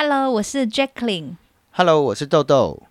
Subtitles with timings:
[0.00, 1.38] Hello，我是 Jacqueline。
[1.72, 2.84] Hello，我是豆豆。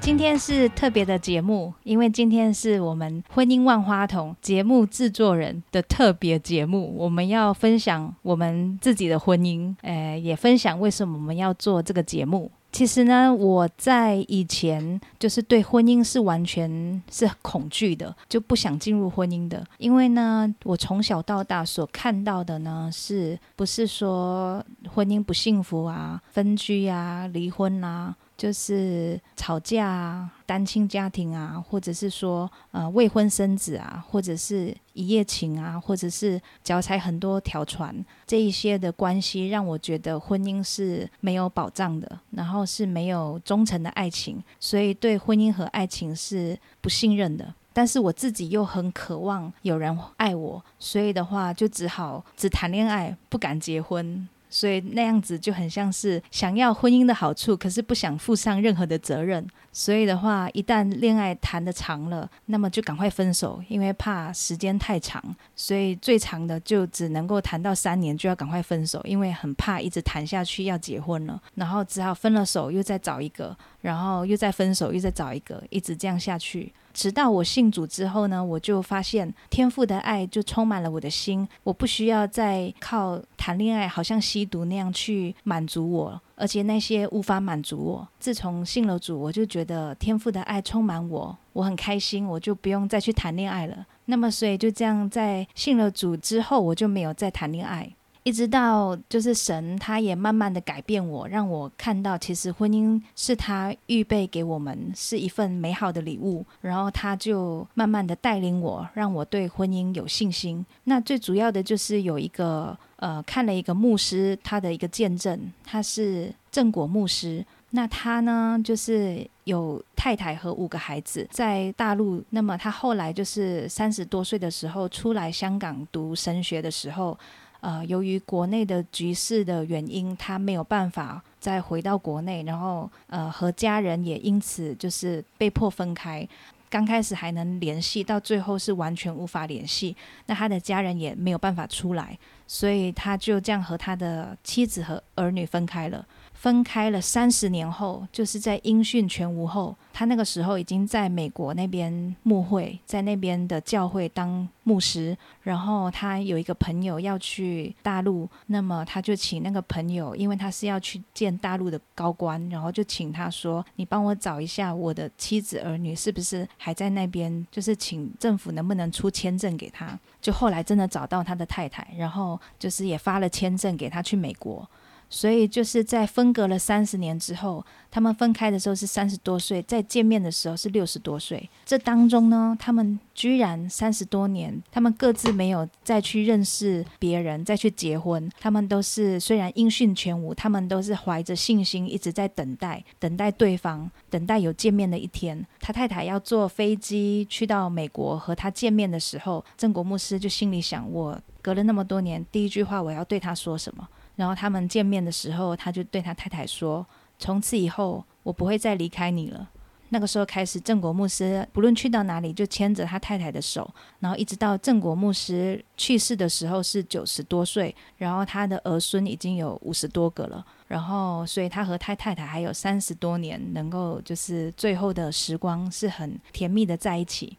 [0.00, 12.50] 今天是特别的节目，因为今天是我们婚姻万花筒节目制作人的特别节目，我们要分享我们自己的婚姻，呃，也分享为什么我们要做这个节目。
[12.70, 19.66] 其实呢，我在以前就是对婚姻是完全是恐惧的，就不想进入婚姻的。
[19.78, 24.64] 因为呢，我从小到大所看到的呢，是不是说
[24.94, 37.92] 婚姻不幸福啊、分居啊、离婚啊，就是吵架啊、单亲家庭啊，或者是说呃未婚生子啊，或者是一夜情啊，或者是脚踩很多条船
[38.24, 47.52] 这一些的关系，让我觉得婚姻是没有保障的，然后是没有忠诚的爱情，所以对婚姻和爱情是不信任的。
[47.72, 54.28] 但是我自己又很渴望有人爱我，所以的话就只好只谈恋爱，不敢结婚。
[54.50, 59.46] 所以那样子就很像是想要婚姻的好处，可是不想负上任何的责任。
[59.72, 65.22] 所以的话，一旦恋爱谈得长了，那么就赶快分手，因为怕时间太长。
[65.54, 76.72] 所以最长的就只能够谈到三年，就要赶快分手，因为很怕一直谈下去要结婚了，然后只好分了手，又再找一个，然后又再分手，又再找一个，一直这样下去。
[76.98, 88.08] 直到我信主之后呢，我就发现天父的爱就充满了我的心，我不需要再靠谈恋爱，好像吸毒那样去满足我，而且那些无法满足我。
[88.18, 93.86] 自从信了主，我就觉得天父的爱充满我，我很开心，我就不用再去谈恋爱了。
[94.06, 97.88] 那么，所以就这样，在信了主之后，我就没有再谈恋爱。
[98.28, 110.62] 一直到就是神，他也慢慢的改变我，让我看到其实婚姻是他预备给我们是一份美好的礼物，然后他就慢慢的带领我，让我对婚姻有信心。
[110.84, 117.42] 那最主要的就是有一个呃，看了一个牧师他的一个见证，他是正果牧师。
[117.70, 122.22] 那他呢，就是有太太和五个孩子在大陆。
[122.28, 127.18] 那么他后来就是三十多岁的时候出来香港读神学的时候。
[127.60, 136.26] 呃，由于国内的局势的原因，他没有办法再回到国内，然后呃，和家人也因此就是被迫分开。
[136.70, 139.96] 刚开始还能联系，到最后是完全无法联系。
[140.26, 146.04] 那他的家人也没有办法出来，所以他就这样和他的妻子和儿女分开了。
[146.38, 155.18] 分开了三十年后，就是在音讯全无后，他那个时候已经在美国那边牧会，在那边的教会当牧师。
[155.42, 174.64] 然后他有一个朋友要去大陆，那么他就请那个朋友，因为他是要去见大陆的高官，然后就请他说：“你帮我找一下我的妻子儿女是不是还在那边，就是请政府能不能出签证给他。”就后来真的找到他的太太，然后就是也发了签证给他去美国。
[175.10, 181.48] 所以就是在分隔了三十年之后，他们分开的时候是三十多岁，在见面的时候是六十多岁。
[181.64, 188.30] 这当中呢，他们居然三十多年，他们各自没有再去认识别人，再去结婚。
[188.38, 195.46] 他们都是虽然音讯全无，他们都是怀着信心一直在等待，等待对方，等待有见面的一天。
[195.60, 203.88] 他太太要坐飞机去到美国和他见面的时候，郑国牧师就心里想：我隔了那么多年，第一句话我要对他说什么？
[204.18, 206.84] 然后他们见面的时候，他就对他太太说
[207.18, 209.48] ：“从此以后，我不会再离开你了。”
[209.90, 227.38] 那个时候开始，郑国牧师不论去到哪里，就牵着他太太的手，然后一直到郑国牧师去世的时候是九十多岁，然后他的儿孙已经有五十多个了，然后所以他和他太太还有三十多年，能够就是最后的时光是很甜蜜的在一起。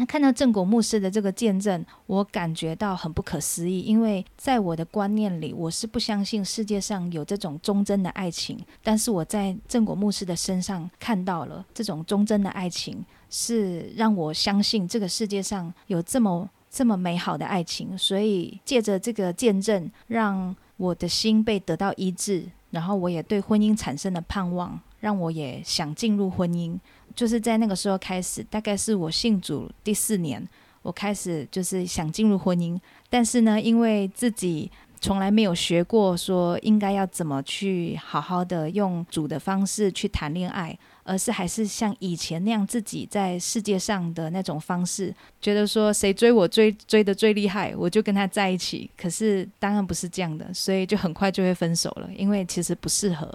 [0.00, 8.56] 那看到正果牧师的这个见证，我感觉到很不可思议，因为在我的观念里，我是不相信世界上有这种忠贞的爱情。
[8.80, 17.98] 但是我在正果牧师的身上看到了这种忠贞的爱情，是让我相信这个世界上有这么这么美好的爱情。
[17.98, 26.78] 所以借着这个见证，让我的心被得到医治，然后我也对婚姻产生了盼望，让我也想进入婚姻。
[27.18, 30.40] 就是在那个时候开始，大概是我信主第四年，
[30.82, 32.78] 我开始就是想进入婚姻，
[33.10, 34.70] 但是呢，因为自己
[35.00, 48.88] 从来没有学过说应该要怎么去好好的用主的方式去谈恋爱，而是还是像以前那样自己在世界上的那种方式，觉得说谁追我追追的最厉害，我就跟他在一起。
[48.96, 53.28] 可是当然不是这样的，所以就很快就会分手了，因为其实不适合。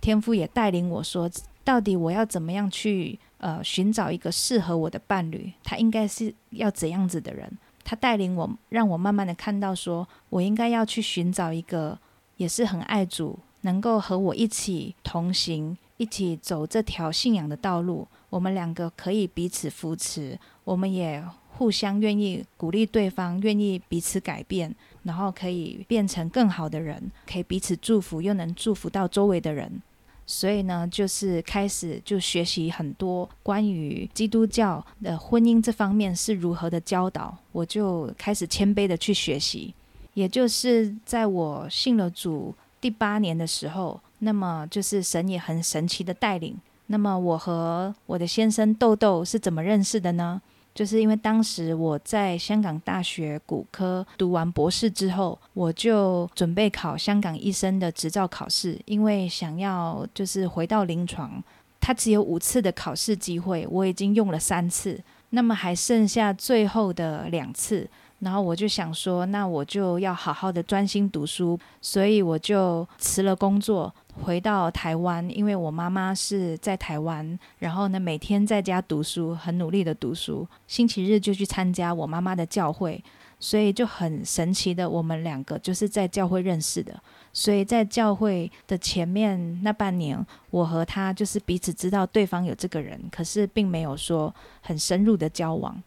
[0.00, 1.30] 天父也带领我说。
[1.66, 5.52] 到底我要怎么样去呃寻找一个适合我的伴侣？
[5.62, 7.50] 他应该是要怎样子的人？
[7.84, 11.98] 他带领我，让我慢慢的看到，说我应该要去寻找一个
[12.36, 18.08] 也是很爱主，能够和我一起同行，一起走这条信仰的道路。
[18.30, 24.74] 我们两个可以彼此扶持，我们也互相愿意鼓励对方，愿意彼此改变，
[25.04, 29.80] 然后可以变成更好的人，可以彼此祝福，又能祝福到周围的人。
[30.26, 39.72] 所以呢，就是开始就学习很多关于基督教的婚姻这方面是如何的教导，我就开始谦卑的去学习。
[40.14, 46.56] 也就是在我信了主第八年的时候，那么就是神也很神奇的带领。
[46.86, 50.40] 那么我和我的先生豆豆是怎么认识的呢？
[50.76, 61.42] 就是因为当时我在香港大学骨科读完博士之后，我就准备考香港医生的执照考试，因为想要就是回到临床，
[61.80, 67.88] 它只有五次的考试机会，我已经用了三次，那么还剩下最后的两次。
[68.20, 75.28] 然后我就想说，那我就要好好的专心读书，所以我就辞了工作，回到台湾。
[75.30, 80.46] 因为我妈妈是在台湾，然后呢每天在家读书，很努力的读书。
[80.66, 83.02] 星期日就去参加我妈妈的教会，
[83.38, 86.94] 所以就很神奇的，我们两个就是在教会认识的。
[87.32, 90.18] 所以在教会的前面那半年，
[90.50, 95.82] 我和他就是彼此知道对方有这个人，可是并没有说很深入的交往，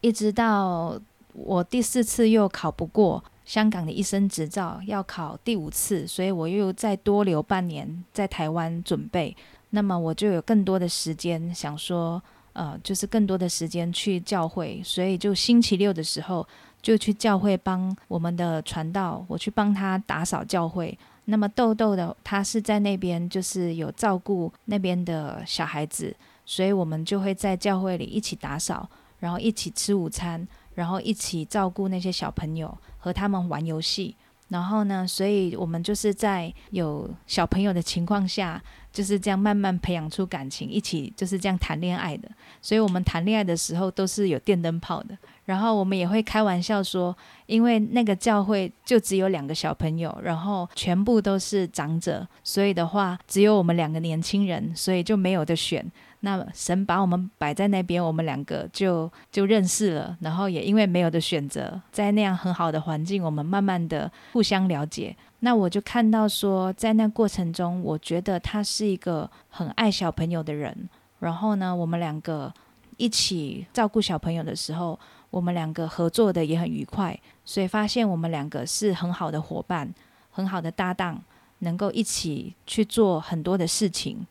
[0.00, 1.00] 一直到。
[1.34, 9.34] 我第四次又考不过香港的医生执照，要考第五次，所以我又再多留半年在台湾准备。
[9.70, 12.22] 那么我就有更多的时间，想说，
[12.52, 16.46] 呃，就是更多的时间去教会，所以就星期六的时候
[16.82, 20.96] 就去教会帮我们的传道，我去帮他打扫教会。
[21.24, 28.86] 那么豆豆的他是在那边，就是有照顾那边的小孩子，所以我们就会在教会里一起打扫，
[29.20, 30.46] 然后一起吃午餐。
[30.78, 34.14] 然后一起照顾那些小朋友，和他们玩游戏。
[34.46, 42.30] 然后呢，所以我们就是在有小朋友的情况下，就是这样慢慢培养出感情，一起就是这样谈恋爱的。
[42.62, 45.18] 所以我们谈恋爱的时候都是有电灯泡的。
[45.44, 47.14] 然后我们也会开玩笑说，
[47.46, 55.84] 因为那个教会就只有两个小朋友，然后全部都是长者，所以的话只有我们两个年轻人，所以就没有的选。
[56.20, 65.16] 那神把我们摆在那边，我们两个就就认识了，然后也因为没有的选择，在那样很好的环境，我们慢慢的互相了解。
[65.40, 70.88] 那我就看到说，在那过程中，我觉得他是一个很爱小朋友的人。
[71.20, 72.52] 然后呢，我们两个
[72.96, 74.98] 一起照顾小朋友的时候，
[75.30, 79.92] 我们两个合作的也很愉快，所以发现我们两个是很好的伙伴，
[80.30, 81.22] 很好的搭档，
[81.60, 84.26] 能够一起去做很多的事情。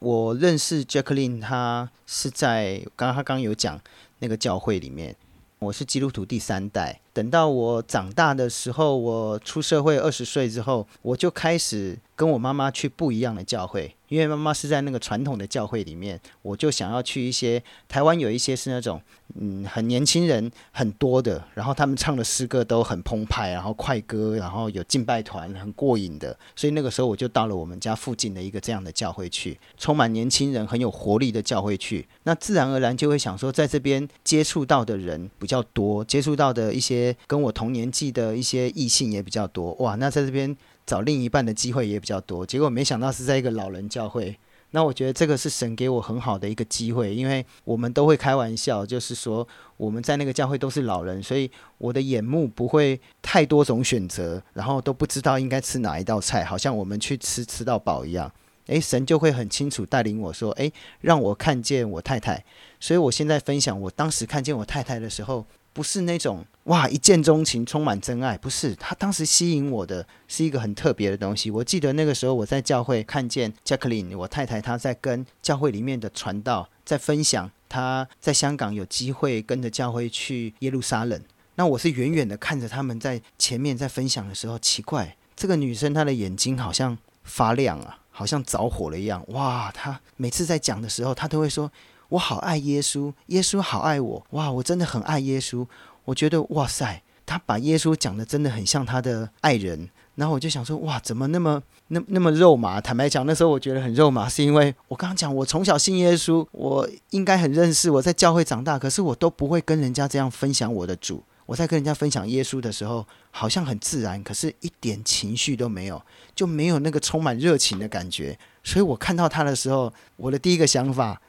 [0.00, 3.78] 我认识 Jacqueline，她是在刚刚她刚有讲
[4.20, 5.14] 那个教会里面。
[5.58, 6.98] 我是基督徒第三代。
[7.12, 13.96] 等到我长大的时候，我出社会二十岁之后，我就开始跟我妈妈去不一样的教会。
[14.08, 19.00] 因为妈妈是在那个传统的教会里面，我就想要去一些台湾有一些是那种
[19.36, 26.36] 嗯很年轻人很多的，然后他们唱的诗歌都很澎湃，然后快歌，然后有敬拜团很过瘾的。
[26.56, 32.06] 所以那个时候我就到了我们家附近的一个这样的教会去，充满年轻人很有活力的教会去。
[32.24, 39.72] 那自然而然就会想说，在这边接触到的人比较多，接触到的一些跟我同年纪的一些异性也比较多。
[39.74, 40.56] 哇，那在这边。
[40.90, 44.36] 找另一半的机会也比较多，结果没想到是在一个老人教会。
[44.72, 58.28] 那我觉得这个是神给我很好的一个机会，因为我们都会开玩笑，就是说我们在那个教会都是老人，所以我的眼目不会太多种选择，然后都不知道应该吃哪一道菜，好像我们去吃吃到饱一样。
[58.66, 62.44] 诶，神就会很清楚带领我说，诶，让我看见我太太。
[62.80, 65.46] 所以我现在分享我当时看见我太太的时候。
[65.80, 68.74] 不是那种哇一见钟情、充满真爱，不是。
[68.74, 71.50] 他当时吸引我的是一个很特别的东西。
[71.50, 81.18] 我记得那个时候我在教会看见 Jacqueline，我太太她在跟教会里面的传道在分享，她在香港有机会跟着教会去耶路撒冷。
[81.54, 89.24] 那我是远远的看着他们在前面在分享的时候，奇怪，这个女生她的眼睛好像发亮啊，好像着火了一样。
[89.28, 91.72] 哇，她每次在讲的时候，她都会说。
[92.10, 94.50] 我好爱耶稣，耶稣好爱我，哇！
[94.52, 95.66] 我真的很爱耶稣。
[96.04, 99.88] 我觉得哇塞，他把耶稣讲的真的很像他的爱人。
[100.16, 102.80] 然后我就想说，哇，怎么那么那那么肉麻？
[102.80, 111.22] 坦白讲，那时候我觉得很肉麻，是因为我刚刚讲，我从小信耶稣，我应该很认识，我在教会长大，可是我都不会跟人家这样分享我的主。
[111.46, 116.00] 我在跟人家分享耶稣的时候，好像很自然，可是一点情绪都没有，
[116.34, 118.38] 就没有那个充满热情的感觉。
[118.62, 121.20] 所以我看到他的时候，我的第一个想法，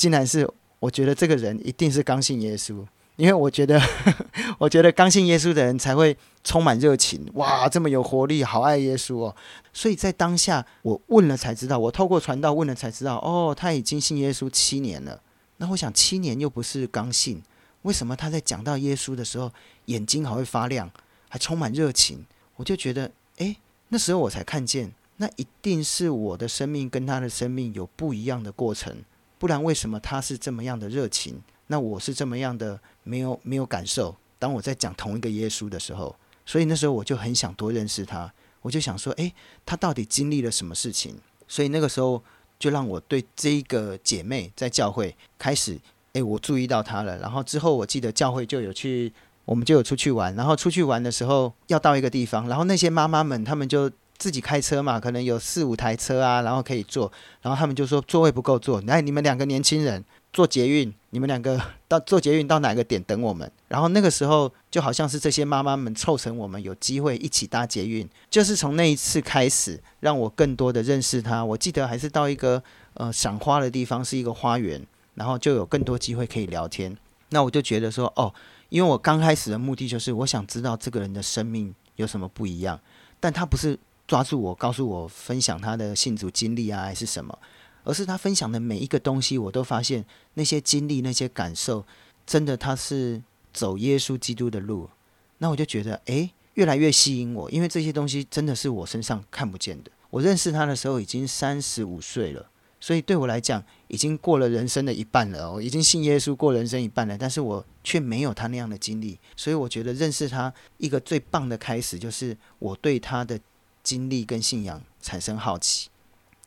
[0.00, 2.82] 竟然是我觉得这个人一定是刚信耶稣，
[3.16, 3.78] 因为我觉得，
[4.56, 9.36] 我觉得刚信耶稣的人才会充满热情，哇，这么有活力，好爱耶稣哦。
[9.74, 15.20] 所以在当下，我问了才知道，我透过传道问了才知道，哦，他已经信耶稣七年了。
[15.58, 17.42] 那我想，七年又不是刚信，
[17.82, 19.52] 为什么他在讲到耶稣的时候，
[19.84, 20.90] 眼睛还会发亮，
[21.28, 22.24] 还充满热情？
[22.56, 23.54] 我就觉得，诶，
[23.88, 24.94] 那时候我才看见。
[25.18, 28.96] 那一定是我的生命跟他的生命有不一样的过程，
[29.40, 34.14] 不然为什么他是这么样的热情，那我是这么样的没有没有感受？
[34.38, 38.30] 当我在讲同一个耶稣的时候，所以那时候我就很想多认识他，
[38.60, 39.32] 我就想说，诶，
[39.64, 41.14] 他到底经历了什么事情？
[41.48, 42.22] 所以那个时候
[42.58, 45.80] 就让我对这一个姐妹在教会开始，
[46.12, 47.16] 诶，我注意到她了。
[47.16, 49.10] 然后之后我记得教会就有去，
[49.46, 53.90] 我们就有出去玩，然后出去玩的时候要到一个地方，然后那些妈妈们她们就。
[54.20, 57.10] 自己开车嘛，可能有四五台车啊，然后可以坐，
[57.40, 61.58] 然后他们就说座位不够坐，来你们两个年轻人坐捷运，你们两个
[61.88, 63.50] 到坐捷运到哪个点等我们。
[63.68, 71.42] 然后那个时候就好像是这些妈妈们凑成我们有机会一起搭捷运，就是从那一次开始，让我更多的认识他。
[71.42, 72.62] 我记得还是到一个
[72.92, 76.94] 呃赏花的地方，是一个花园，然后就有更多机会可以聊天。
[77.30, 78.30] 那我就觉得说，哦，
[78.68, 82.78] 因为我刚开始的目的就是我想知道这个人的生命有什么不一样，
[83.18, 83.78] 但他不是。
[84.10, 87.38] 抓住我，告诉我分享他的信主经历啊，还是什么？
[87.84, 91.86] 而是他分享的每一个东西，我都发现那些经历、那些感受，
[92.26, 94.90] 真的他是走耶稣基督的路。
[95.38, 99.92] 那我就觉得，诶，越来越吸引我，因为这些东西真的是我身上看不见的。
[100.10, 102.50] 我认识他的时候已经三十五岁了，
[102.80, 105.52] 所以对我来讲，已经过了人生的一半了。
[105.52, 109.16] 我已经信耶稣过人生一半了，但是我却没有他那样的经历。
[109.36, 113.38] 所以我觉得认识他一个最棒的开始，就是我对他的。
[113.82, 115.88] 经历跟信仰产生好奇，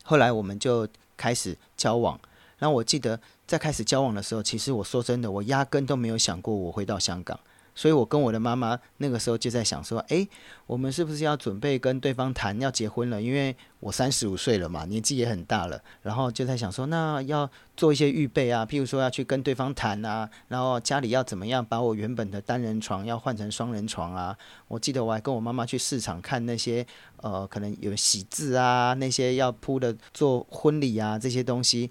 [0.04, 0.88] 后来我们就
[1.18, 2.20] 开始交往。
[2.60, 7.40] 然后我记得在开始交往的时候，其实我说真的，我压根都没有想过我回到香港。
[7.76, 10.28] 所以我跟我的妈妈那个时候就在想说，诶，
[10.68, 13.22] 我们是不是要准备跟对方谈要结婚了？
[13.22, 15.82] 因为我三十五岁了嘛，年纪也很大了。
[16.02, 24.38] 然后就在想说，那要做一些预备啊，譬如说要去跟对方谈啊，然后家里要怎么样把我原本的单人床要换成双人床啊。
[24.68, 26.86] 我记得我还跟我妈妈去市场看那些
[27.18, 31.90] 呃，可能有喜字啊，那些要铺的做婚礼啊这些东西。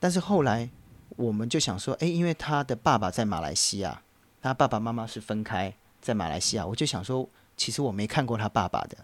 [0.00, 0.70] 但是后来
[1.16, 4.00] 我们就想说，诶，因为他的爸爸在马来西亚。
[4.40, 8.96] 他爸爸妈妈是分开在马来西亚，我就想说，其实我没看过他爸爸的。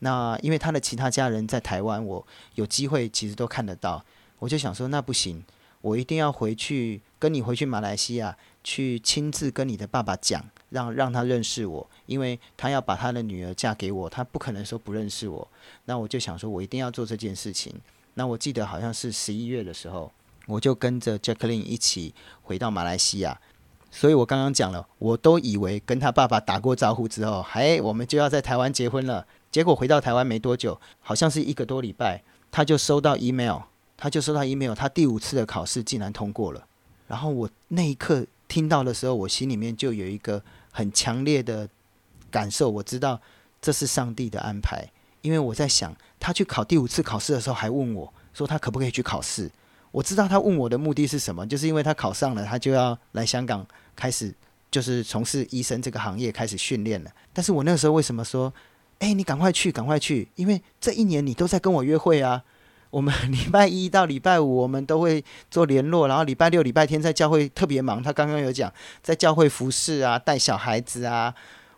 [0.00, 2.26] 那因为他的其他家人在台湾，我
[2.56, 4.04] 有机会其实都看得到。
[4.38, 5.42] 我就想说，那不行，
[5.80, 15.48] 我一定要回去跟你回去马来西亚，去亲自跟你的爸爸讲，让让他认识我，因为他要把他的女儿嫁给我，他不可能说不认识我。
[15.86, 17.74] 那我就想说，我一定要做这件事情。
[18.14, 20.12] 那我记得好像是十一月的时候，
[20.46, 23.40] 我就跟着 Jacqueline 一起回到马来西亚。
[23.96, 29.24] 所以我刚刚讲了，我都以为跟他爸爸打过招呼之后，还我们就要在台湾结婚了。
[29.52, 32.20] 结果回到台湾没多久，好像是一个多礼拜，
[32.50, 33.60] 他就收到 email，
[33.96, 36.66] 他就收到 email，他第五次的考试竟然通过了。
[37.06, 41.68] 然后我那一刻听到的时候，我心里面就有一个很强烈的
[42.32, 43.20] 感受，我知道
[43.62, 44.90] 这是上帝的安排，
[45.22, 49.48] 因为我在想，他去考第五次考试的时候，还问我说他可不可以去考试。
[49.94, 53.64] 我知道他问我的目的是什么，就是因为他考上了，他就要来香港。
[53.94, 54.34] 开始
[54.68, 57.10] 就是从事医生这个行业，开始训练了。
[57.32, 58.52] 但是我那个时候为什么说，
[58.98, 60.26] 哎，你赶快去，赶快去？
[60.34, 62.42] 因为这一年你都在跟我约会啊。
[62.90, 68.02] 我们礼拜一到礼拜五我们都会做联络，然后礼拜六、礼拜天在教会特别忙。
[68.02, 71.32] 他刚刚有讲在教会服侍啊，带小孩子啊。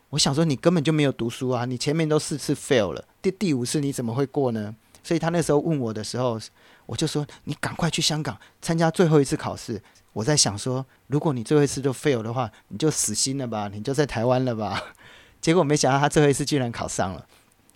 [0.08, 4.75] 我想说你根本就没有读书啊，你前面都四次 fail 了，第第五次你怎么会过呢？
[5.02, 6.40] 所以他那时候问我的时候，
[6.87, 9.83] 我就说你赶快去香港参加最后一次考试。
[10.12, 14.83] 我在想说，如果你最后一次就 fail 的话，你就死心了吧， 你就在台湾了吧。
[15.43, 17.26] 结果没想到他最后一次居然考上了。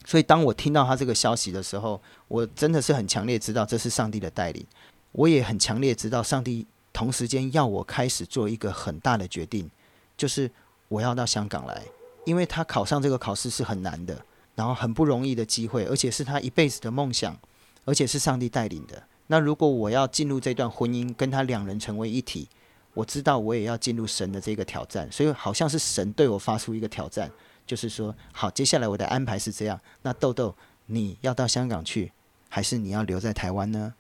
[0.07, 4.67] 所以当我听到他这个消息的时候，我真的是很强烈知道这是上帝的带领。
[5.13, 9.71] 我也很强烈知道上帝同时间要我开始做一个很大的决定，
[10.17, 10.51] 就是
[10.89, 11.83] 我要到香港来，
[12.25, 14.25] 因为他考上这个考试是很难的，
[14.55, 17.37] 然后很不容易的机会，而且是他一辈子的梦想，
[17.85, 19.03] 而且是上帝带领的。
[19.29, 22.49] 那如果我要进入这段婚姻，跟他两人成为一体，
[22.95, 27.31] 我知道我也要进入神的这个挑战，所以好像是神对我发出一个挑战，
[27.65, 29.81] 就是说，好，接下来我的安排是这样。
[30.03, 30.53] 那豆豆，
[30.87, 32.11] 你要到香港去，
[32.49, 33.95] 还是你要留在台湾呢？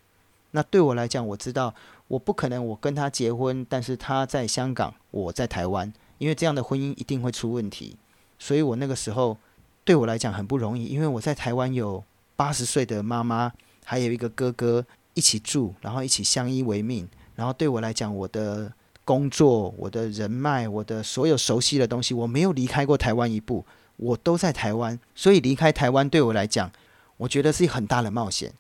[0.51, 1.73] 那对我来讲，我知道
[2.09, 7.97] 我不可能我跟他结婚，但是他在香港，我在台湾，因为这样的婚姻一定会出问题。
[8.41, 9.39] 所以我那个时候
[9.85, 12.03] 对我来讲很不容易，因为我在台湾有
[12.35, 13.53] 八十岁的妈妈。
[13.91, 17.09] 还有一个哥哥一起住，然后一起相依为命。
[17.35, 18.73] 然后对我来讲，我的
[19.05, 23.67] 工作、我的人脉、我的所有熟悉的东西，我没有离开过台湾一步，
[23.97, 24.97] 我都在台湾。
[25.17, 26.71] 所以离开台湾对我来讲，
[27.17, 28.53] 我觉得是很大的冒险。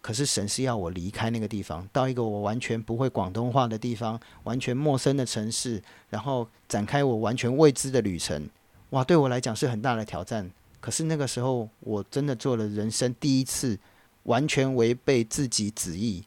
[0.00, 8.48] 可是神是要我离开那个地方，到一个我完全不会广东话的地方，完全陌生的城市，然后展开我完全未知的旅程。
[8.90, 10.48] 哇，对我来讲是很大的挑战。
[10.78, 13.76] 可是那个时候，我真的做了人生第一次
[14.24, 16.24] 完全违背自己旨意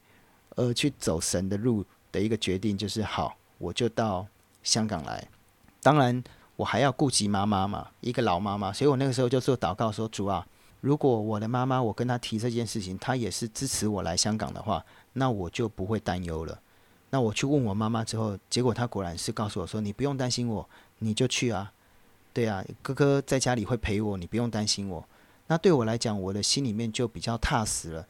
[0.55, 4.27] 而去走神的路的一个决定，就是好，我就到
[4.63, 5.27] 香港来。
[5.81, 6.23] 当然，
[6.55, 10.47] 我还要顾及妈妈嘛，一个老妈妈，所以我那个时候就做祷告说：主啊。
[10.81, 16.59] 如果我的妈妈，我跟她提这件事情，她也是支持我来香港的话，那我就不会担忧了。
[17.09, 21.71] 那我去问我妈妈之后，结果她果然是告诉我说：“你不用担心我，你就去啊，
[22.33, 25.07] 对啊，哥哥在家里会陪我，你不用担心我。”
[25.47, 28.05] 那对我来讲，我的心里面就比较踏实了。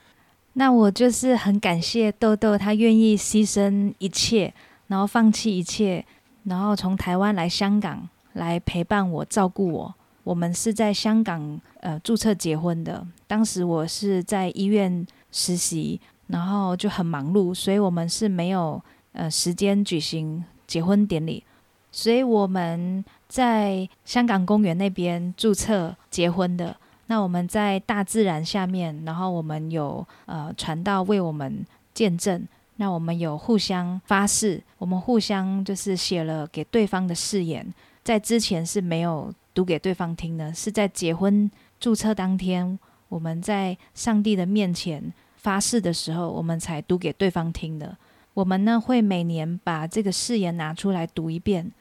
[0.54, 4.54] 那我就是很感谢豆豆，他愿意牺牲一切，
[4.88, 6.06] 然后放弃一切，
[6.44, 9.96] 然后从台湾来香港来陪伴我、照顾我。
[10.24, 18.82] 我们是在香港呃注册结婚的，当时我是在医院实习，然后就很忙碌，所以我们是没有
[19.14, 21.44] 呃时间举行结婚典礼，
[21.92, 26.78] 所以我们在香港公园那边注册结婚的。
[27.08, 39.34] 那我们在大自然下面，然后我们有呃传道为我们见证，那我们有互相发誓，我们互相就是写了给对方的誓言，在之前是没有。
[39.56, 41.48] 读给对方听的，是在结婚
[41.80, 47.96] 注册当天，我们在上帝的面前发誓的时候，我们才读给对方听的。
[48.34, 51.72] 我们呢会每年把这个誓言拿出来读一遍，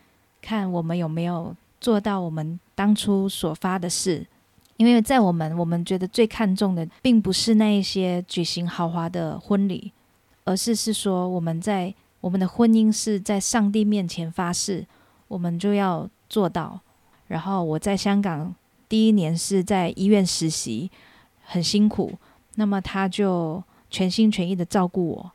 [0.43, 4.27] 看我们有没有做到我们当初所发的誓。
[4.77, 9.93] 因为在我们，我们觉得最看重的，并不是那一些举行豪华的婚礼，
[10.45, 14.87] 而是是说我们在我们的婚姻是在上帝面前发誓，
[15.29, 16.81] 我们就要做到。
[17.29, 18.55] 然后我在香港
[18.89, 20.91] 第一年是在医院实习，
[21.45, 22.13] 很辛苦。
[22.57, 25.33] 那么他就全心全意的照顾我，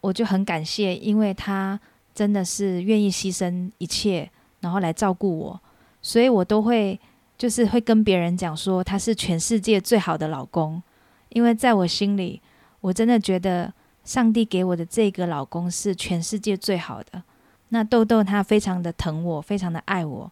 [0.00, 1.80] 我就很感谢，因为他
[2.14, 5.60] 真的是愿意牺牲一切，然后来照顾我。
[6.02, 6.98] 所以我都会
[7.40, 10.82] 就是会跟别人讲说，他是全世界最好的老公。
[11.30, 12.38] 因为在我心里，
[12.82, 13.72] 我真的觉得
[14.04, 17.22] 上帝给我的这个老公是全世界最好的。
[17.70, 20.30] 那豆豆他非常的疼我，非常的爱我。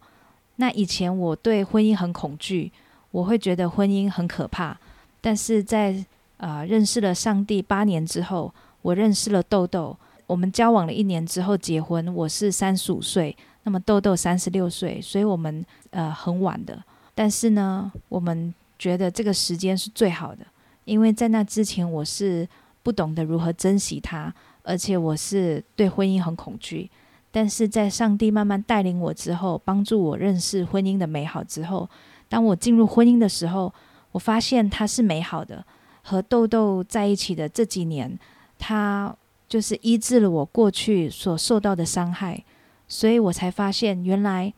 [0.56, 2.70] 那以前我对婚姻很恐惧，
[3.10, 4.76] 我会觉得婚姻很可怕。
[5.22, 6.04] 但是在
[6.36, 9.96] 呃认识了上帝八年之后，我认识了豆豆。
[10.26, 16.78] 我们交往了一年之后结婚，我是三十五岁，那么豆豆三十六岁，所以我们呃很晚的。
[17.18, 20.46] 但是呢，我们觉得这个时间是最好的，
[20.84, 22.48] 因为在那之前我是
[22.84, 26.88] 不懂得如何珍惜它，而且我是对婚姻很恐惧。
[27.32, 31.90] 但是在上帝慢慢带领我之后，帮助我认识婚姻的美好之后，
[32.28, 33.74] 当我进入婚姻的时候，
[34.12, 35.64] 我发现它是美好的。
[36.04, 38.16] 和豆豆在一起的这几年，
[38.60, 39.12] 他
[39.48, 42.44] 就是医治了我过去所受到的伤害，
[42.86, 44.54] 所以我才发现，原来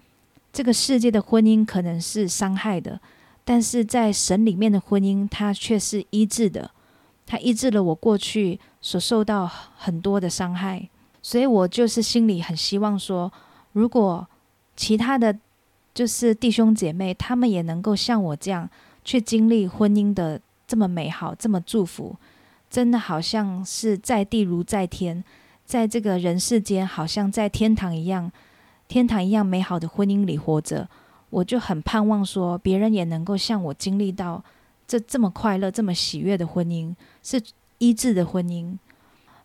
[0.53, 3.01] 这个世界的婚姻可能是伤害的，
[3.45, 6.71] 但是在神里面的婚姻，它却是医治的。
[7.27, 10.89] 它医治了我过去所受到很多的伤害。
[11.23, 13.33] 所以我就是心里很希望说，
[13.73, 14.27] 如果
[14.75, 15.39] 其他的
[15.95, 18.69] 就是弟兄姐妹，他们也能够像我这样
[19.05, 22.17] 去经历婚姻的这么美好、这么祝福，
[22.69, 25.23] 真的好像是在地如在天，
[25.65, 28.33] 在这个人世间好像在天堂一样，
[28.91, 30.89] 天堂一样美好的婚姻里活着，
[31.31, 34.43] 我就很盼望说，别人也能够像我经历到
[34.89, 37.41] 这这么快乐、这么喜悦的婚姻，是
[37.79, 38.77] 医治的婚姻。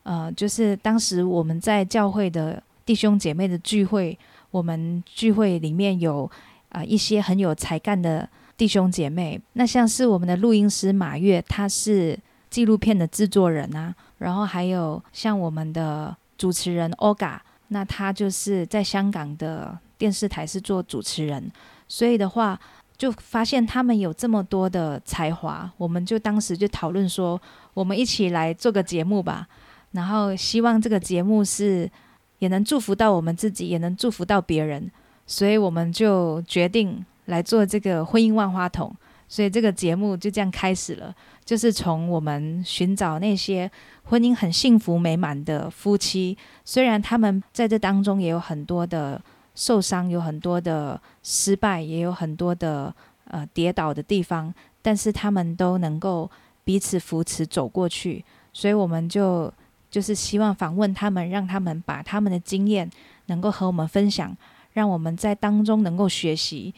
[0.01, 4.17] 呃，就是当时我们在教会的弟兄姐妹的聚会，
[4.49, 6.29] 我们聚会里面有
[6.69, 8.27] 啊一些很有才干的
[8.57, 9.39] 弟兄姐妹。
[9.53, 12.17] 那像是我们的录音师马月，他是
[12.49, 13.93] 纪录片的制作人啊。
[14.17, 17.37] 然后还有像我们的主持人 Oga，
[17.75, 21.51] 那他就是在香港的电视台是做主持人。
[21.89, 22.57] 所以的话，
[22.97, 27.37] 就发现他们有这么多的才华，我们就当时就讨论说，
[27.73, 29.45] 我们一起来做个节目吧。
[29.91, 31.91] 然后希望这个节目是
[32.39, 34.89] 也能祝福到我们自己，也能祝福到别人，
[35.27, 38.95] 所以我们就决定来做这个婚姻万花筒。
[39.27, 43.69] 所以这个节目就这样开始了，就是从我们寻找那些
[44.03, 49.21] 婚姻很幸福美满的夫妻，虽然他们在这当中也有很多的
[49.55, 52.93] 受伤，有很多的失败，也有很多的
[53.25, 56.29] 呃跌倒的地方，但是他们都能够
[56.63, 58.23] 彼此扶持走过去。
[58.53, 59.51] 所以我们就
[59.89, 62.89] 就是希望访问他们，让他们把他们的经验
[63.25, 64.35] 能够和我们分享，
[64.73, 66.73] 让我们在当中能够学习，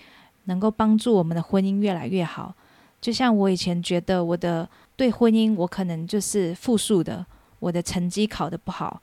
[0.47, 2.53] 能够帮助我们的婚姻越来越好。
[2.99, 7.25] 就像我以前觉得我的对婚姻，我可能就是负数的，
[7.59, 9.01] 我的成绩考得不好，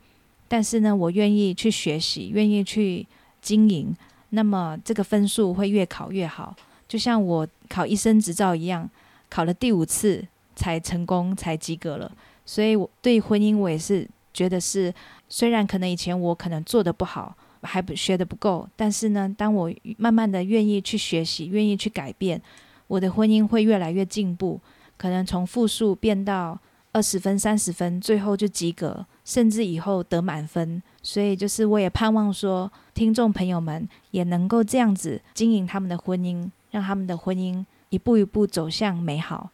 [0.48, 3.06] 但是呢，我愿意去学习，愿意去
[3.40, 3.94] 经营，
[4.30, 6.54] 那么这个分数会越考越好。
[6.88, 8.88] 就像我考医生执照一样，
[9.30, 12.10] 考了第五次才成功，才及格了。
[12.44, 14.92] 所以，我对婚姻，我也是觉得是，
[15.28, 22.40] 虽然可能以前我可能做的不好，还不学的不够，但是呢，当我慢慢的愿意去学习，愿意去改变，
[22.86, 24.60] 我的婚姻会越来越进步，
[24.96, 26.58] 可能从负数变到
[26.92, 30.82] 二十分、三十分，最后就及格，甚至以后得满分。
[31.02, 39.50] 所以，就是我也盼望说，听众朋友们也能够这样子经营他们的婚姻，让他们的婚姻一步一步走向美好。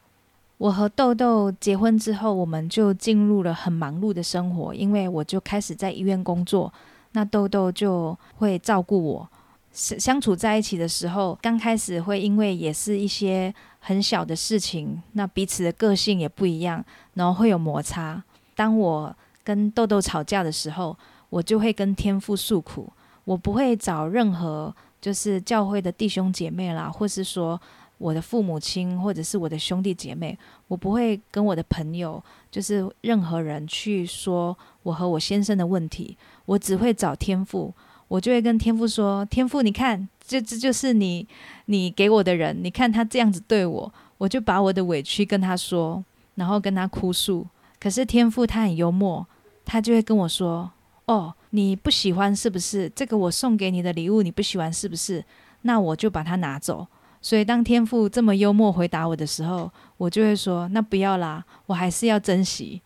[0.57, 6.71] 我和豆豆结婚之后，我们就进入了很忙碌的生活，因为我就开始在医院工作，
[7.13, 9.29] 那豆豆就会照顾我。
[9.71, 18.21] 相处在一起的时候，刚开始会因为也是一些很小的事情，那彼此的个性也不一样，然后会有摩擦。
[18.55, 20.97] 当我跟豆豆吵架的时候，
[21.29, 22.91] 我就会跟天父诉苦，
[23.23, 27.59] 我不会找任何就是教会的弟兄姐妹啦，或是说。
[27.97, 30.35] 我的父母亲或者是我的兄弟姐妹，
[30.67, 32.19] 我不会跟我的朋友，
[32.49, 37.73] 就是任何人去说我和我先生的问题，我只会找天父，
[38.07, 41.27] 我就会跟天父说：“天父，你看，这这就是你，
[41.65, 46.03] 你给我的人，你看他这样子对我，我就把我的委屈跟他说，
[46.35, 47.47] 然后跟他哭诉。
[47.79, 49.25] 可是天父他很幽默，
[49.65, 50.71] 他就会跟我说
[51.05, 52.89] ：‘哦，你不喜欢是不是？
[52.95, 55.23] 这个我送给你的礼物你不喜欢是不是？
[55.61, 56.87] 那我就把它拿走。’”
[57.23, 62.81] 所以，当天父这么幽默回答我的时候，我就会说：“那不要啦，我还是要珍惜，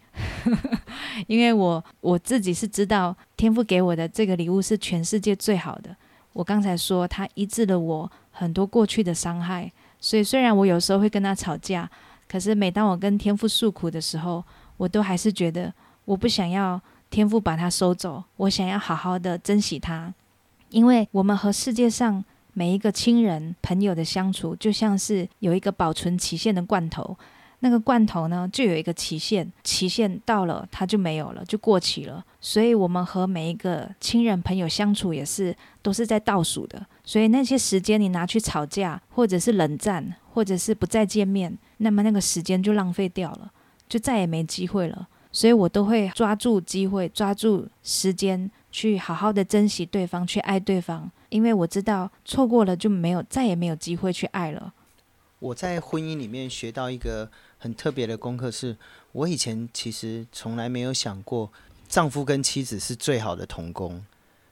[1.28, 5.96] 因为我我自己是知道天父给我的这个礼物是全世界最好的。
[6.34, 11.90] 我刚才说他医治了我很多过去的伤害，所以虽然我有时候会跟他吵架，
[12.28, 14.44] 可是每当我跟天父诉苦的时候，
[14.78, 15.74] 我都还是觉得
[16.06, 20.14] 我不想要天父把他收走，我想要好好的珍惜他，
[20.70, 22.24] 因为我们和世界上。”
[22.58, 27.18] 每一个亲人朋友的相处，就像是有一个保存期限的罐头，
[27.60, 32.24] 那个罐头呢，就有一个期限，期限到了，它就没有了，就过期了。
[32.40, 36.86] 所以，我们和每一个亲人朋友相处，也是都是在倒数的。
[37.04, 43.52] 所以，那些时间你拿去吵架，或者是冷战，或者是不再见面，那么那个时间就浪费掉了，
[43.88, 45.08] 就再也没机会了。
[45.32, 51.12] 所以我都会抓住机会，抓住时间，去好好的珍惜对方，去爱对方。
[51.30, 54.74] 因为我知道错过了就没有再也没有机会去爱了。
[55.46, 57.30] 我在婚姻里面学到一个
[57.60, 58.76] 很特别的功课，是
[59.12, 61.52] 我以前其实从来没有想过，
[61.88, 64.04] 丈夫跟妻子是最好的同工。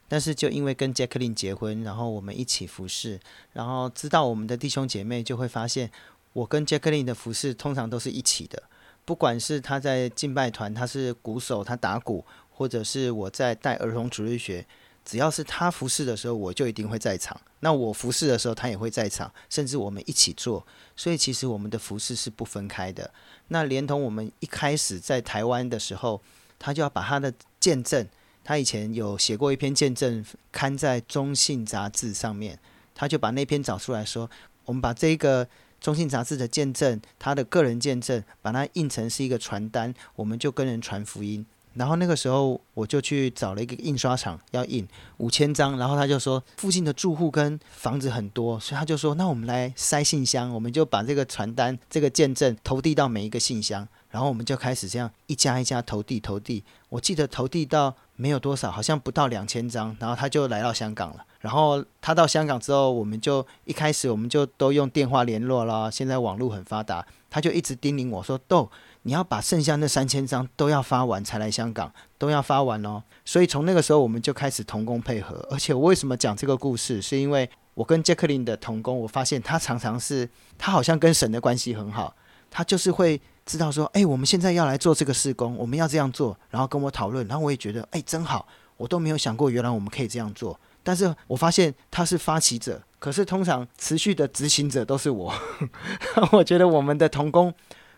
[0.08, 3.20] 但是就因为跟 Jacqueline 结婚，然后我们一起服侍，
[3.54, 5.90] 然后知道我们的弟兄姐妹就会发现，
[6.34, 8.62] 我跟 Jacqueline 的服侍通常都是一起的。
[9.04, 14.64] 不管是他在敬拜团，他是鼓手，他打鼓，或者是我在带儿童主日学。
[15.06, 17.39] 只要是他服侍的时候，我就一定会在场。
[17.60, 20.66] 那我服侍的时候，他也会在场，甚至我们一起做。
[20.96, 23.12] 所以其实我们的服侍是不分开的。
[23.48, 26.22] 那连同我们一开始在台湾的时候，
[26.58, 28.08] 他就要把他的见证，
[28.44, 32.60] 他以前有写过一篇见证，刊在中信杂志上面，
[32.96, 34.30] 他就把那篇找出来说，
[34.66, 35.48] 我们把这个
[35.80, 41.46] 中信杂志的见证，他的个人见证，把它印成是一个传单，我们就跟人传福音。
[41.76, 45.78] 然后那个时候，我就去找了一个印刷厂，要印五千张。
[45.78, 53.88] 然后他就说，附近的住户跟房子很多，所以他就说，那我们来塞信箱，我们就把这个传单、这个见证投递到每一个信箱。
[54.10, 56.64] 然后我们就开始这样一家一家投递、投递。
[56.90, 59.96] 我记得投递到没有多少，好像不到两千张。
[60.00, 61.26] 然后他就来到香港了。
[61.40, 65.90] 然后他到香港之后，我们就一开始我们就都用电话联络啦。
[65.90, 68.70] 现在网络很发达，他就一直叮咛我说：“豆。”
[69.04, 73.04] 你要把剩下那三千张都要发完才来香港，都要发完哦。
[73.24, 75.46] 所以从那个时候我们就开始同工配合。
[75.52, 82.16] 而且我为什么讲这个故事，是因为我跟杰克林的同工，我发现他常常是他好像跟神的关系很好，
[82.50, 90.58] 他就是会知道说，哎，我们现在要来做这个事工，我们要这样做，然后跟我讨论，然后我也觉得，哎，真好，我都没有想过原来我们可以这样做。
[90.82, 95.34] 但是我发现他是发起者，可是通常持续的执行者都是我。
[96.32, 97.54] 我觉得我们的同工。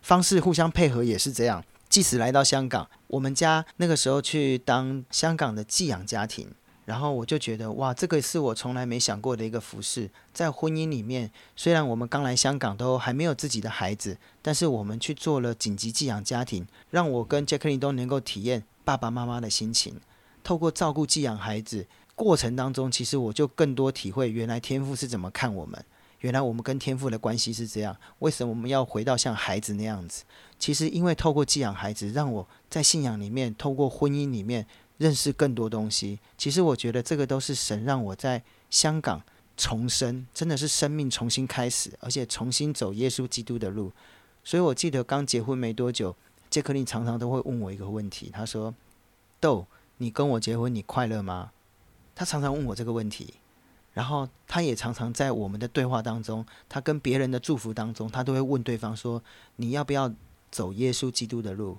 [0.06, 1.65] 方式互相配合也是这样。
[1.89, 6.48] 即使来到香港，我们家那个时候去当香港的寄养家庭，
[6.86, 10.12] 然后我就觉得哇，这个是我从来没想过的一个服饰。
[10.32, 20.00] 在婚姻里面，虽然我们刚来香港都还没有自己的孩子，但是我们去做了紧急寄养家庭，让我跟杰克林都能够体验爸爸妈妈的心情。
[20.44, 25.84] 透过照顾寄养孩子过程当中，其实我就更多体会原来天父是怎么看我们，
[26.26, 27.96] 原来我们跟天父的关系是这样。
[28.18, 30.24] 为什么我们要回到像孩子那样子？
[30.58, 34.66] 其实因为透过寄养孩子，让我在信仰里面，透过婚姻里面。
[34.98, 39.22] 认识更多东西，其实我觉得这个都是神让我在香港
[39.58, 43.92] 重生，真的是生命重新开始，而且重新走耶稣基督的路。
[44.42, 46.16] 所以我记得刚结婚没多久，
[46.50, 48.74] 杰克林常常都会问我一个问题，他说
[49.42, 51.52] ：“豆，你跟我结婚，你快乐吗？”
[52.16, 53.34] 他常常问我这个问题，
[53.96, 59.24] 然后他也常常在我们的对话当中，他跟别人的祝福当中，他都会问对方说
[59.56, 60.14] ：“你要不要
[60.52, 61.78] 走耶稣基督的路？”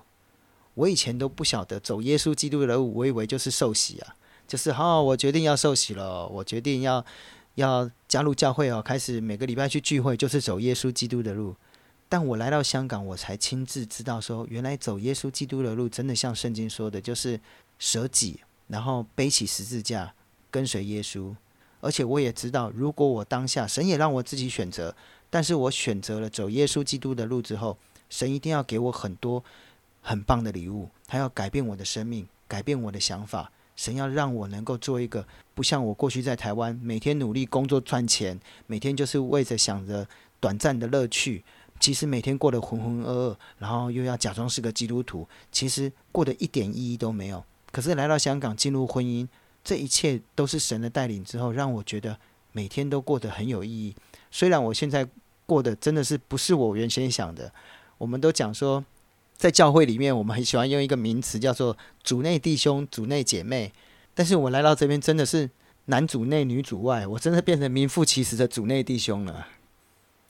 [0.73, 4.17] 我以前都不晓得走耶稣基督的路，我以为就是受洗啊，
[4.49, 7.05] 就是好，我决定要受洗了，我决定要
[7.57, 11.55] 要加入教会哦，开始每个礼拜去聚会，就是走耶稣基督的路。
[12.09, 17.39] 但我来到香港，我才亲自知道说，原来走耶稣基督的路，真的像圣经说的，就是
[17.79, 20.15] 舍己，然后背起十字架
[20.51, 21.35] 跟随耶稣。
[21.81, 24.95] 而且我也知道，如果我当下神也让我自己选择，
[25.31, 27.77] 但是我选择了走耶稣基督的路之后，
[28.11, 29.43] 神一定要给我很多。
[30.09, 33.51] 很棒的礼物，他要改变我的生命，改变我的想法。
[33.75, 40.07] 神要让我能够做一个不像我过去在台湾每天努力工作赚钱，每天就是为着想着
[40.39, 41.43] 短暂的乐趣，
[41.81, 47.43] 其实每天过得浑浑噩噩，然后又要假装是个基督徒，其实过得一点意义都没有。
[47.73, 49.27] 可是来到香港进入婚姻，
[49.67, 52.19] 这一切都是神的带领之后，让我觉得
[52.53, 53.95] 每天都过得很有意义。
[54.31, 55.07] 虽然我现在
[55.45, 57.53] 过得真的是不是我原先想的，
[57.99, 58.85] 我们都讲说。
[59.39, 63.71] 在教会里面，我们很喜欢用一个名词叫做“主内弟兄、主内姐妹”。
[64.17, 65.51] 但是我来到这边，真的是
[65.85, 69.47] 男主内、女主外，我真的变成名副其实的主内弟兄了。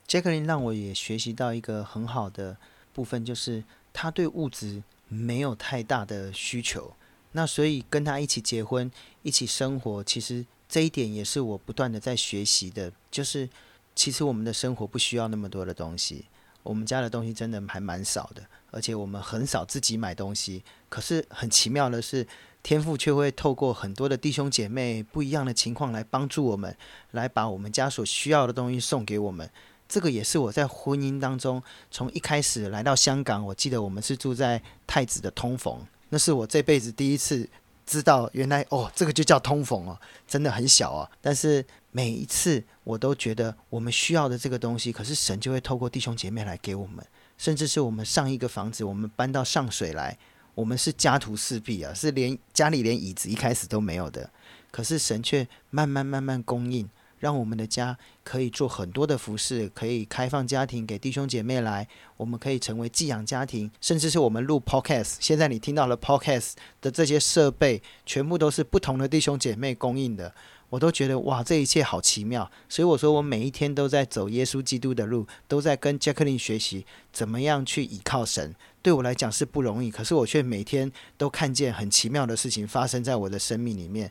[0.09, 2.57] 杰克林让我也学习到一个很好的
[2.93, 6.93] 部分，就是他对物质没有太大的需求。
[7.33, 8.91] 那所以跟他一起结婚、
[9.23, 12.93] 一起生活，其实这一点也是我不断的在学习的。
[13.11, 13.49] 就是
[13.95, 16.27] 其实我们的生活不需要那么多的东西。
[16.63, 20.65] 我们家的东西真的还蛮少的，而且我们很少自己买东西。
[20.89, 22.27] 可是很奇妙的是，
[22.63, 26.77] 天父却会透过很多的弟兄姐妹不一样的情况来帮助我们，
[27.13, 29.49] 来把我们家所需要的东西送给我们。
[29.89, 31.63] 这个也是我在婚姻当中，
[31.93, 35.87] 从一开始来到香港，我记得我们是住在太子的通逢，
[36.17, 37.47] 那是我这辈子第一次
[37.85, 41.63] 知道，原来哦，这个就叫通风哦，真的很小啊，但是。
[41.93, 47.03] 每一次我都觉得我们需要的这个东西，可是神就会透过弟兄姐妹来给我们，
[47.39, 50.15] 甚至是我们上一个房子，我们搬到上水来，
[50.55, 54.29] 我们是家徒四壁啊，是连家里连椅子一开始都没有的，
[54.71, 56.87] 可是神却慢慢慢慢供应，
[57.19, 70.33] 让我们的家可以做很多的服饰，可以开放家庭给弟兄姐妹来，我们可以成为寄养家庭，甚至是我们录 podcast，现在你听到了 podcast 的这些设备，全部都是不同的弟兄姐妹供应的。
[70.69, 78.53] 我都觉得哇，这一切好奇妙，所以我说我每一天都在走耶稣基督的路，都在跟杰克林学习怎么样去倚靠神。
[78.83, 84.11] 对我来讲是不容易，可是我却每天都看见很奇妙的事情发生在我的生命里面。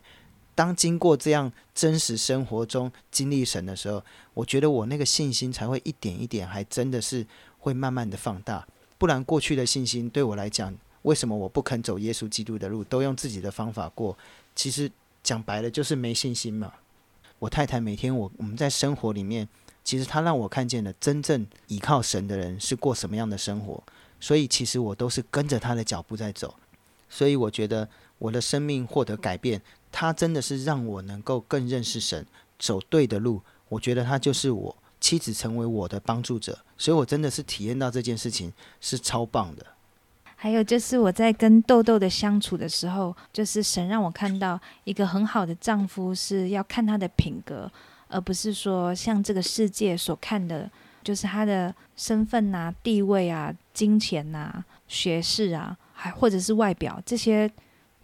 [0.56, 4.02] 当经过这样真实生活中经历神的时候，
[4.34, 7.24] 我觉得我那个信心才会一点一点，还真的是
[7.60, 8.66] 会慢慢的放大。
[8.98, 14.18] 不然过去的信心对我来讲，为什么我不肯走耶稣基督的路，都用自己的方法过？
[14.56, 14.90] 其实。
[15.26, 16.72] 讲白了就是没信心嘛。
[17.40, 19.48] 我太太每天我我们在生活里面，
[19.82, 23.82] 其实她让我看见了真正依靠神的人是过什么样的生活。
[24.20, 26.54] 所以其实我都是跟着她的脚步在走。
[27.10, 29.60] 所以我觉得我的生命获得改变，
[29.92, 32.24] 他真的是让我能够更认识神，
[32.58, 33.42] 走对的路。
[33.68, 39.66] 我觉得他就是我妻子成为我的帮助者，所以我真的是体验到这件事情是超棒的。
[40.38, 47.70] 还有就是我在跟豆豆的相处的时候，就是神让我看到一个很好的丈夫是要看他的品格，
[48.08, 50.70] 而不是说像这个世界所看的，
[51.02, 57.50] 就是他的身份呐、地位啊、金钱呐、学识啊，还或者是外表这些，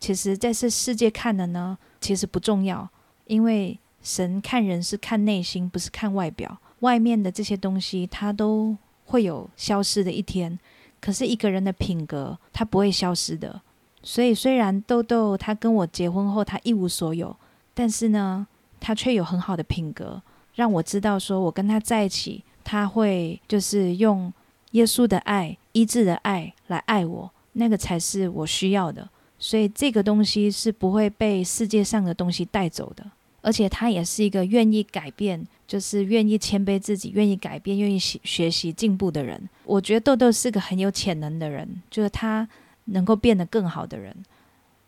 [0.02, 2.88] 其实在这世界看的呢，其实不重要，
[3.28, 10.58] 因为神看人是看内心，不是看外表，外面的这些东西，它都会有消失的一天。
[11.00, 13.62] 可是一个人的品格，他不会消失的。
[14.02, 17.36] 所以虽然豆豆他跟我结婚后他一无所有，
[17.72, 18.44] 但是呢，
[18.80, 20.20] 他却有很好的品格，
[20.56, 24.32] 让我知道说我跟他在一起，他会就是用
[24.72, 29.08] 耶稣的爱、医治的爱来爱我，那个才是我需要的。
[29.42, 33.04] 所以这个东西是不会被世界上的东西带走的。
[33.40, 39.48] 而且他也是一个愿意改变，就是愿意谦卑自己、愿意改变、愿意学学习进步的人。
[39.64, 42.48] 我觉得豆豆是个很有潜能的人，就是他
[42.84, 44.14] 能够变得更好的人。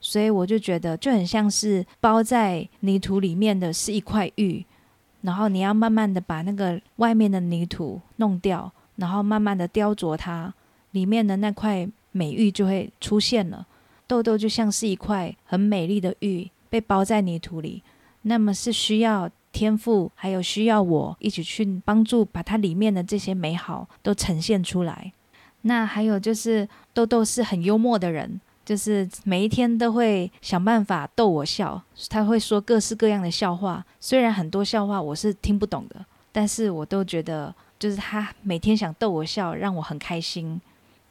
[0.00, 4.64] 所以我就觉得就很像是包在泥土里面的是一块玉，
[5.22, 10.54] 然后你要慢慢的把那个外面的泥土弄掉，然后慢慢的雕琢它，
[10.92, 13.66] 里面的那块美玉就会出现了。
[14.06, 17.82] 豆豆就像是一块很美丽的玉，被包在泥土里。
[18.22, 25.12] 那么是需要天赋，还有需要我一起去帮助，把它里面的这些美好都呈现出来。
[25.62, 31.82] 那还有就是豆豆是很幽默的人，就是每一天都会想办法逗我笑。
[32.08, 40.60] 他会说各式各样的笑话，虽然很多笑话我是听不懂的，但是我都觉得就是他每天想逗我笑，让我很开心。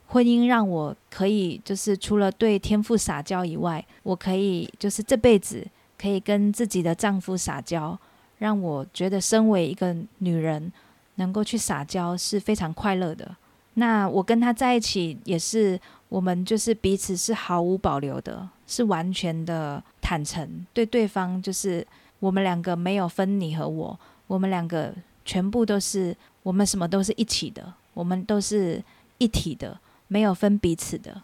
[0.07, 5.67] 婚姻让我可以就是除了对天赋撒娇以外，我可以就是这辈子。
[5.95, 7.97] 可以跟自己的丈夫撒娇，
[8.39, 10.69] 让我觉得身为一个女人
[11.15, 13.33] 能够去撒娇是非常快乐的。
[13.75, 21.87] 那我跟他在一起也是，我们就是彼此是毫无保留的，是完全的坦诚，对对方就是
[22.19, 28.83] 我们两个没有分你和我，我们两个全部都是我们什么都是一起的，我们都是
[29.19, 29.79] 一体的，
[30.13, 31.23] 没有分彼此的。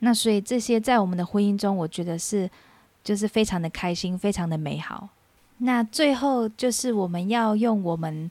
[0.00, 2.50] 那所以这些在我们的婚姻中，我觉得是。
[3.06, 5.08] 就是非常的开心，非常的美好。
[5.58, 8.28] 那最后就是我们要用我们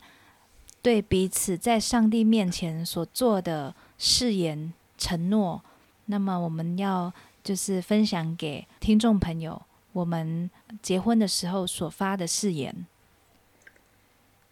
[0.81, 5.61] 对彼此在上帝面前所做的誓言承诺。
[6.07, 9.61] 那么我们要就是分享给听众朋友，
[9.93, 10.49] 我们
[10.81, 12.85] 结婚的时候所发的誓言。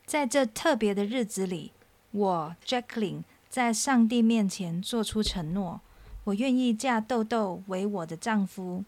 [0.05, 1.73] 在这特别的日子里，
[2.11, 3.23] 我 Jacqueline
[3.53, 5.79] 在上帝面前做出承诺，
[6.23, 8.83] 我愿意嫁豆豆为我的丈夫。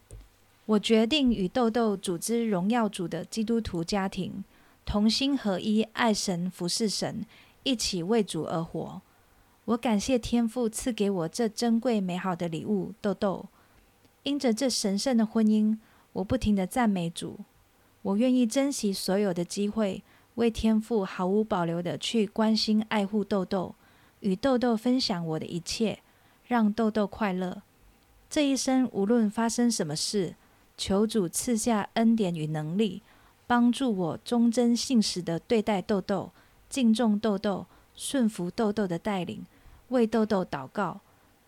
[0.64, 4.42] 我决定与豆豆组织荣耀主的基督徒家庭，
[4.84, 7.24] 同心合一，爱神服侍神，
[7.62, 9.00] 一起为主而活。
[9.66, 13.46] 我感谢天父赐给我这珍贵美好的礼物，豆豆。
[14.24, 15.78] 因着这神圣的婚姻，
[16.14, 17.38] 我不停的赞美主。
[18.02, 20.02] 我愿意珍惜所有的机会，
[20.34, 23.76] 为天父毫无保留的去关心爱护豆豆，
[24.26, 26.00] 与豆豆分享我的一切，
[26.48, 27.62] 让豆豆快乐。
[28.28, 30.34] 这一生无论发生什么事。
[30.76, 33.00] 求主赐下恩典与能力，
[33.46, 36.32] 帮助我忠贞信实的对待豆豆，
[36.68, 39.46] 敬重豆豆，顺服豆豆的带领，
[39.88, 41.00] 为豆豆祷告，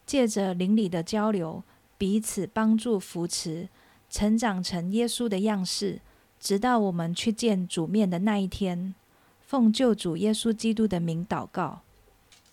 [0.07, 1.63] 借着邻里的交流，
[1.99, 3.69] 彼此帮助扶持，
[4.09, 6.01] 成长成耶稣的样式，
[6.41, 8.95] 直到我们去见主面的那一天。
[9.43, 11.83] 奉救主耶稣基督的名祷告。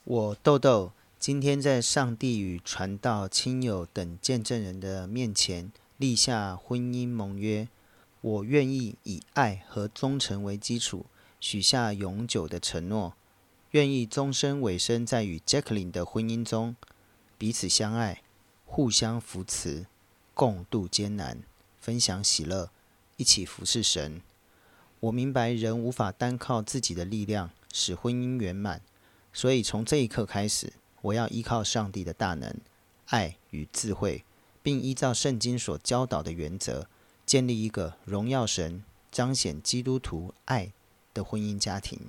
[0.06, 5.72] 我豆豆今天在上帝与传道、亲友等见证人的面前。
[5.98, 7.68] 立下婚姻盟约，
[8.22, 11.08] 我愿意以爱和忠诚为基础，
[11.40, 13.16] 许下永久的承诺，
[13.72, 16.76] 愿意终身委身在与 Jacqueline 的婚姻中，
[17.40, 18.22] 彼此相爱，
[18.66, 19.88] 互相扶持，
[20.36, 21.42] 共度艰难，
[21.80, 22.70] 分享喜乐，
[23.18, 24.22] 一起服侍神。
[25.00, 28.82] 我明白人无法单靠自己的力量使婚姻圆满，
[29.36, 32.56] 所以从这一刻开始，我要依靠上帝的大能、
[33.10, 34.24] 爱与智慧。
[34.66, 36.88] 并依照圣经所教导的原则，
[37.24, 40.72] 建立一个荣耀神、彰显基督徒爱
[41.14, 42.00] 的婚姻家庭。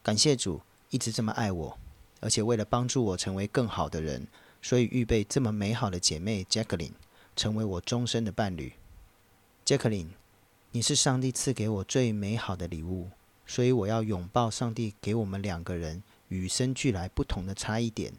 [0.00, 0.60] 感谢主
[0.90, 1.76] 一直这么爱我，
[2.20, 4.28] 而且为了帮助我成为更好的人，
[4.62, 6.92] 所以预备这么美好的姐妹 Jacqueline
[7.34, 8.74] 成为我终身的伴侣。
[9.66, 10.10] Jacqueline，
[10.70, 13.08] 你是上帝赐给我最美好的礼物，
[13.44, 18.14] 所以我要拥抱上帝给我们两个人与生俱来不同的差异点。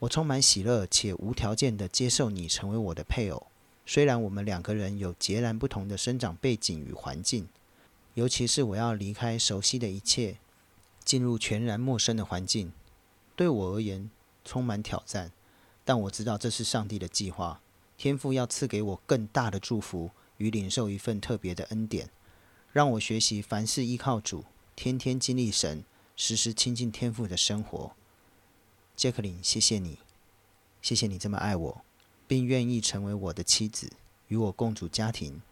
[0.00, 3.46] 我充满喜乐且无条件的接受你成为我的配偶，
[3.86, 7.48] 虽然我们两个人有截然不同的生长背景与环境，
[8.14, 10.38] 尤其是我要离开熟悉的一切，
[11.04, 12.72] 进入全然陌生的环境，
[13.36, 14.10] 对我而言
[14.44, 15.30] 充满挑战。
[15.84, 17.60] 但我知道这是上帝的计划，
[17.96, 22.10] 天父要赐给我更大的祝福与领受一份特别的恩典，
[22.72, 25.84] 让我学习凡事依靠主，天天经历神，
[26.16, 27.92] 时时亲近天父的生活。
[28.96, 29.98] 杰克琳，谢谢你，
[30.80, 31.84] 谢谢你这么爱我，
[32.26, 33.92] 并愿意成为我的妻子，
[34.28, 35.42] 与我共组家庭。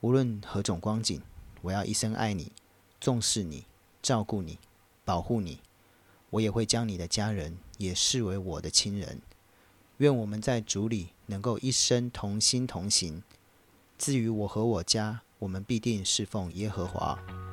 [0.00, 1.22] 无论何种光景，
[1.62, 2.50] 我要一生爱你，
[3.00, 3.64] 重视你，
[4.02, 4.58] 照顾你，
[5.04, 5.60] 保护你。
[6.30, 9.22] 我也会将你的家人也视为我的亲人。
[9.98, 13.22] 愿我们在主里能够一生同心同行。
[13.96, 17.47] 至于我和我家，我们必定侍奉耶和华。